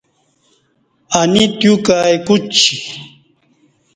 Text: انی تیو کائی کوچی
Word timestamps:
انی 1.19 1.43
تیو 1.57 1.73
کائی 1.85 2.17
کوچی 2.25 2.75